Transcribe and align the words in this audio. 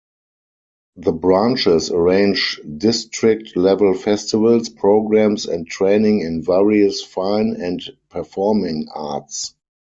The 0.95 1.11
branches 1.11 1.91
arrange 1.91 2.59
district-level 2.77 3.93
festivals, 3.93 4.67
programs, 4.69 5.45
and 5.45 5.67
training 5.67 6.21
in 6.21 6.41
various 6.41 7.03
fine 7.03 7.55
and 7.61 7.79
performing 8.09 8.87
arts. 8.91 9.53